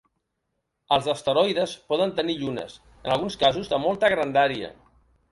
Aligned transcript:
Els 0.95 1.09
asteroides 1.11 1.75
poden 1.91 2.13
tenir 2.19 2.35
llunes, 2.39 2.77
en 3.03 3.13
alguns 3.17 3.37
casos 3.43 3.69
de 3.75 3.79
molta 3.83 4.09
grandària. 4.15 4.71